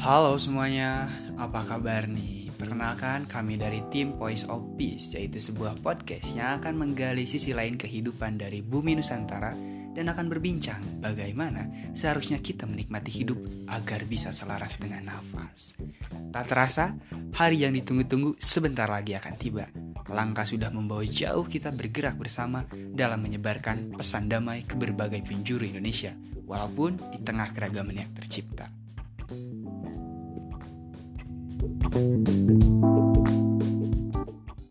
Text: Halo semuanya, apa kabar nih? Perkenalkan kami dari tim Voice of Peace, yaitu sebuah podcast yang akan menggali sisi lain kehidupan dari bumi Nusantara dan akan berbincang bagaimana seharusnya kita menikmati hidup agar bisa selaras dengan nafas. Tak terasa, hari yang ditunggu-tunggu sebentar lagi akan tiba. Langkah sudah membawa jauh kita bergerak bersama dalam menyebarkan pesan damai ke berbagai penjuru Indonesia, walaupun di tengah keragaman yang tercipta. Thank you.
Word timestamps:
Halo 0.00 0.40
semuanya, 0.40 1.12
apa 1.36 1.60
kabar 1.60 2.08
nih? 2.08 2.48
Perkenalkan 2.56 3.28
kami 3.28 3.60
dari 3.60 3.84
tim 3.92 4.16
Voice 4.16 4.48
of 4.48 4.64
Peace, 4.80 5.12
yaitu 5.12 5.44
sebuah 5.44 5.76
podcast 5.84 6.32
yang 6.32 6.56
akan 6.56 6.72
menggali 6.72 7.28
sisi 7.28 7.52
lain 7.52 7.76
kehidupan 7.76 8.40
dari 8.40 8.64
bumi 8.64 8.96
Nusantara 8.96 9.52
dan 9.92 10.08
akan 10.08 10.32
berbincang 10.32 11.04
bagaimana 11.04 11.92
seharusnya 11.92 12.40
kita 12.40 12.64
menikmati 12.64 13.12
hidup 13.12 13.44
agar 13.68 14.08
bisa 14.08 14.32
selaras 14.32 14.80
dengan 14.80 15.12
nafas. 15.12 15.76
Tak 16.32 16.48
terasa, 16.48 16.96
hari 17.36 17.68
yang 17.68 17.76
ditunggu-tunggu 17.76 18.40
sebentar 18.40 18.88
lagi 18.88 19.20
akan 19.20 19.36
tiba. 19.36 19.68
Langkah 20.08 20.48
sudah 20.48 20.72
membawa 20.72 21.04
jauh 21.04 21.44
kita 21.44 21.76
bergerak 21.76 22.16
bersama 22.16 22.64
dalam 22.72 23.20
menyebarkan 23.20 24.00
pesan 24.00 24.32
damai 24.32 24.64
ke 24.64 24.80
berbagai 24.80 25.20
penjuru 25.28 25.68
Indonesia, 25.68 26.16
walaupun 26.48 26.96
di 27.12 27.20
tengah 27.20 27.52
keragaman 27.52 28.00
yang 28.00 28.08
tercipta. 28.16 28.80
Thank 31.60 32.28
you. 32.28 32.69